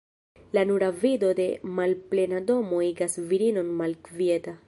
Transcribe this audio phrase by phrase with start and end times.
[0.51, 1.45] La nura vido de
[1.79, 4.59] malplena domo igas virinon malkvieta.